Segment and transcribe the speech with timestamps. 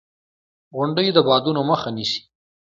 [0.75, 2.19] •غونډۍ د بادونو مخه نیسي.